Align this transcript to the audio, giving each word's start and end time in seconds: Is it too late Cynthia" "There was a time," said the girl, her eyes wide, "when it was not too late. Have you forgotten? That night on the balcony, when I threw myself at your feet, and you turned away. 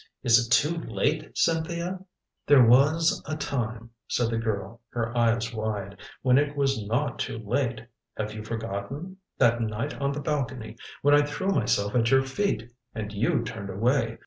Is 0.23 0.43
it 0.43 0.49
too 0.49 0.75
late 0.91 1.37
Cynthia" 1.37 2.03
"There 2.47 2.65
was 2.65 3.21
a 3.27 3.37
time," 3.37 3.91
said 4.07 4.31
the 4.31 4.39
girl, 4.39 4.81
her 4.89 5.15
eyes 5.15 5.53
wide, 5.53 5.99
"when 6.23 6.39
it 6.39 6.55
was 6.57 6.83
not 6.87 7.19
too 7.19 7.37
late. 7.37 7.81
Have 8.17 8.33
you 8.33 8.43
forgotten? 8.43 9.17
That 9.37 9.61
night 9.61 9.93
on 10.01 10.11
the 10.11 10.19
balcony, 10.19 10.75
when 11.03 11.13
I 11.13 11.23
threw 11.23 11.49
myself 11.49 11.93
at 11.93 12.09
your 12.09 12.23
feet, 12.23 12.71
and 12.95 13.13
you 13.13 13.43
turned 13.43 13.69
away. 13.69 14.17